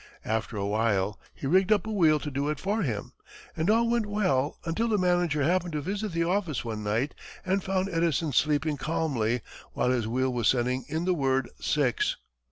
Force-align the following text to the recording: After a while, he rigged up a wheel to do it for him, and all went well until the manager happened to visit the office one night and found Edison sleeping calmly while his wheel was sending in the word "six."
After 0.25 0.57
a 0.57 0.65
while, 0.65 1.19
he 1.31 1.45
rigged 1.45 1.71
up 1.71 1.85
a 1.85 1.91
wheel 1.91 2.19
to 2.21 2.31
do 2.31 2.49
it 2.49 2.59
for 2.59 2.81
him, 2.81 3.13
and 3.55 3.69
all 3.69 3.87
went 3.87 4.07
well 4.07 4.57
until 4.65 4.87
the 4.87 4.97
manager 4.97 5.43
happened 5.43 5.73
to 5.73 5.81
visit 5.81 6.11
the 6.11 6.23
office 6.23 6.65
one 6.65 6.83
night 6.83 7.13
and 7.45 7.63
found 7.63 7.87
Edison 7.87 8.33
sleeping 8.33 8.77
calmly 8.77 9.41
while 9.73 9.91
his 9.91 10.07
wheel 10.07 10.33
was 10.33 10.47
sending 10.47 10.85
in 10.89 11.05
the 11.05 11.13
word 11.13 11.51
"six." 11.59 12.15